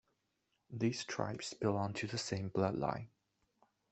These 0.71 1.03
tribes 1.05 1.53
belong 1.53 1.93
to 1.93 2.07
the 2.07 2.17
same 2.17 2.49
blood 2.49 2.73
line. 2.75 3.09